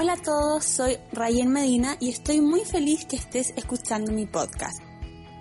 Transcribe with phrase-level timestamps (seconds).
[0.00, 4.80] Hola a todos, soy Rayen Medina y estoy muy feliz que estés escuchando mi podcast.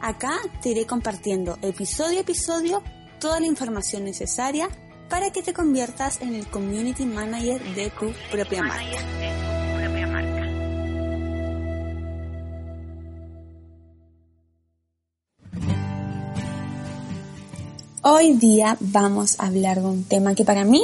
[0.02, 0.32] Acá
[0.64, 2.82] te iré compartiendo episodio a episodio
[3.20, 4.68] toda la información necesaria
[5.12, 8.98] para que te conviertas en el community manager de tu propia marca.
[18.02, 20.84] Hoy día vamos a hablar de un tema que para mí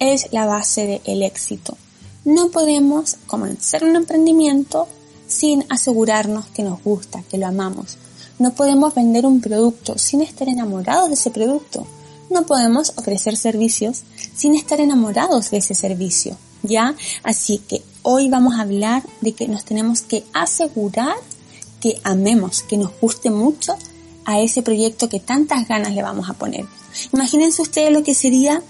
[0.00, 1.76] es la base del éxito
[2.24, 4.88] no podemos comenzar un emprendimiento
[5.26, 7.98] sin asegurarnos que nos gusta, que lo amamos.
[8.38, 11.86] No podemos vender un producto sin estar enamorados de ese producto.
[12.30, 14.02] No podemos ofrecer servicios
[14.34, 16.36] sin estar enamorados de ese servicio.
[16.62, 16.94] ¿Ya?
[17.22, 21.16] Así que hoy vamos a hablar de que nos tenemos que asegurar
[21.80, 23.76] que amemos, que nos guste mucho
[24.24, 26.64] a ese proyecto que tantas ganas le vamos a poner.
[27.12, 28.62] Imagínense ustedes lo que sería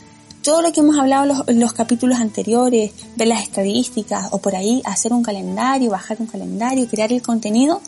[0.44, 4.82] todo lo que hemos hablado en los, capítulos anteriores, ver las estadísticas o por ahí
[4.84, 7.80] hacer un calendario, bajar un calendario, crear el contenido,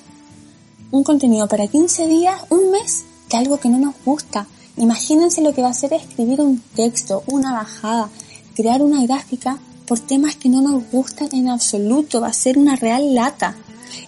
[0.90, 4.46] un contenido para 15 días, un mes, de algo que no nos gusta.
[4.78, 8.08] Imagínense lo que va a ser escribir un texto, una bajada,
[8.54, 12.74] crear una gráfica por temas que no nos gustan en absoluto, va a ser una
[12.74, 13.54] real lata.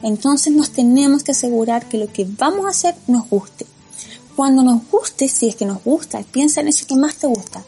[0.02, 3.66] Entonces nos tenemos que asegurar que lo que vamos a hacer nos guste.
[4.34, 7.62] Cuando nos guste, si es que nos gusta, piensa en eso que más te gusta.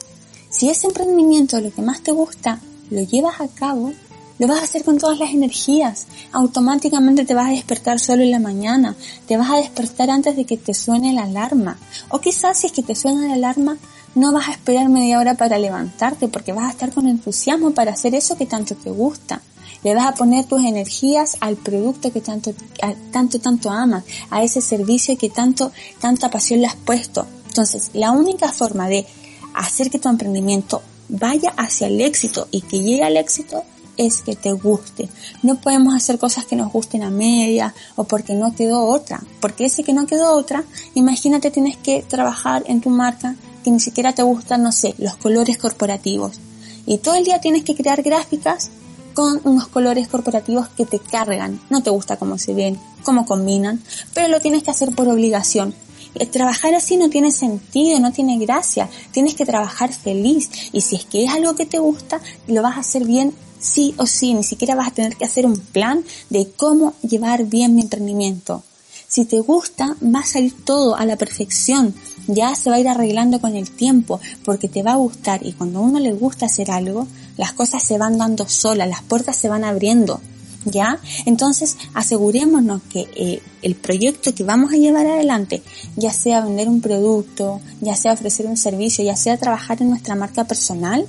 [0.51, 2.59] Si ese emprendimiento lo que más te gusta,
[2.91, 3.93] lo llevas a cabo,
[4.41, 6.09] lo vas a hacer con todas las energías.
[6.33, 8.97] Automáticamente te vas a despertar solo en la mañana,
[9.29, 11.79] te vas a despertar antes de que te suene la alarma.
[12.09, 13.79] O quizás si es que te suena la alarma,
[14.17, 17.93] no vas a esperar media hora para levantarte porque vas a estar con entusiasmo para
[17.93, 19.41] hacer eso que tanto te gusta.
[19.85, 22.53] Le vas a poner tus energías al producto que tanto,
[23.13, 25.71] tanto, tanto amas, a ese servicio que tanto,
[26.01, 27.25] tanta pasión le has puesto.
[27.47, 29.07] Entonces, la única forma de
[29.55, 33.65] hacer que tu emprendimiento vaya hacia el éxito y que llegue al éxito
[33.97, 35.09] es que te guste.
[35.43, 39.23] No podemos hacer cosas que nos gusten a media o porque no quedó otra.
[39.41, 43.81] Porque ese que no quedó otra, imagínate tienes que trabajar en tu marca que ni
[43.81, 46.41] siquiera te gustan, no sé, los colores corporativos.
[46.87, 48.71] Y todo el día tienes que crear gráficas
[49.13, 51.61] con unos colores corporativos que te cargan.
[51.69, 53.83] No te gusta cómo se ven, cómo combinan,
[54.15, 55.75] pero lo tienes que hacer por obligación
[56.31, 58.89] trabajar así no tiene sentido, no tiene gracia.
[59.13, 60.51] Tienes que trabajar feliz.
[60.73, 63.95] Y si es que es algo que te gusta, lo vas a hacer bien sí
[63.97, 64.35] o sí.
[64.35, 68.63] Ni siquiera vas a tener que hacer un plan de cómo llevar bien mi emprendimiento.
[69.11, 71.95] Si te gusta, va a salir todo a la perfección.
[72.29, 75.53] Ya se va a ir arreglando con el tiempo porque te va a gustar y
[75.53, 79.37] cuando a uno le gusta hacer algo, las cosas se van dando solas, las puertas
[79.37, 80.21] se van abriendo.
[80.65, 80.99] ¿Ya?
[81.27, 85.63] Entonces asegurémonos que eh, el proyecto que vamos a llevar adelante,
[85.97, 90.15] ya sea vender un producto, ya sea ofrecer un servicio, ya sea trabajar en nuestra
[90.15, 91.07] marca personal,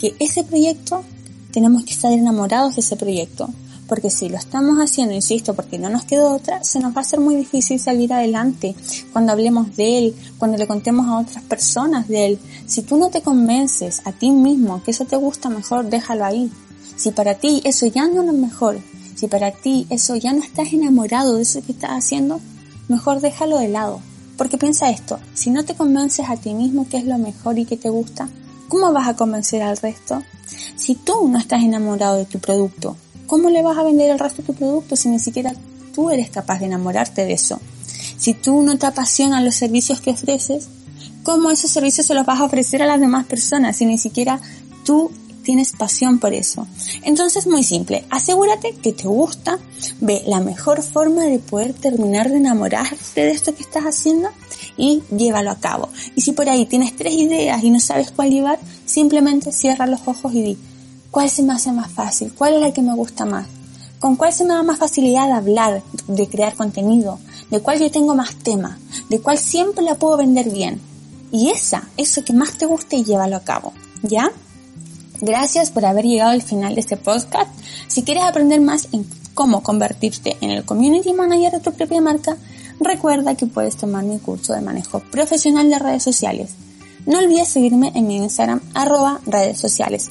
[0.00, 1.04] que ese proyecto
[1.52, 3.48] tenemos que estar enamorados de ese proyecto.
[3.88, 7.00] Porque si lo estamos haciendo, insisto, porque no nos quedó otra, se nos va a
[7.00, 8.74] hacer muy difícil salir adelante
[9.14, 12.38] cuando hablemos de él, cuando le contemos a otras personas de él.
[12.66, 16.52] Si tú no te convences a ti mismo que eso te gusta, mejor déjalo ahí
[16.98, 18.80] si para ti eso ya no es lo mejor,
[19.14, 22.40] si para ti eso ya no estás enamorado de eso que estás haciendo,
[22.88, 24.00] mejor déjalo de lado.
[24.36, 27.64] Porque piensa esto, si no te convences a ti mismo que es lo mejor y
[27.64, 28.28] que te gusta,
[28.68, 30.22] ¿cómo vas a convencer al resto?
[30.76, 34.42] Si tú no estás enamorado de tu producto, ¿cómo le vas a vender al resto
[34.42, 35.54] de tu producto si ni siquiera
[35.94, 37.60] tú eres capaz de enamorarte de eso?
[38.16, 40.68] Si tú no te apasionan los servicios que ofreces,
[41.22, 44.40] ¿cómo esos servicios se los vas a ofrecer a las demás personas si ni siquiera
[44.84, 45.10] tú
[45.48, 46.66] tienes pasión por eso.
[47.04, 49.58] Entonces, muy simple, asegúrate que te gusta,
[49.98, 54.28] ve la mejor forma de poder terminar de enamorarte de esto que estás haciendo
[54.76, 55.88] y llévalo a cabo.
[56.14, 60.06] Y si por ahí tienes tres ideas y no sabes cuál llevar, simplemente cierra los
[60.06, 60.58] ojos y di,
[61.10, 62.30] ¿cuál se me hace más fácil?
[62.36, 63.46] ¿Cuál es la que me gusta más?
[64.00, 67.20] ¿Con cuál se me da más facilidad de hablar, de crear contenido?
[67.50, 68.78] ¿De cuál yo tengo más tema?
[69.08, 70.78] ¿De cuál siempre la puedo vender bien?
[71.32, 73.72] Y esa, eso que más te guste, llévalo a cabo.
[74.02, 74.30] ¿Ya?
[75.20, 77.50] Gracias por haber llegado al final de este podcast.
[77.88, 82.36] Si quieres aprender más en cómo convertirte en el community manager de tu propia marca,
[82.80, 86.50] recuerda que puedes tomar mi curso de manejo profesional de redes sociales.
[87.06, 90.10] No olvides seguirme en mi Instagram arroba redes sociales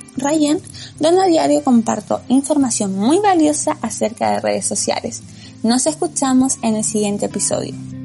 [1.00, 5.22] donde a diario comparto información muy valiosa acerca de redes sociales.
[5.64, 7.97] Nos escuchamos en el siguiente episodio.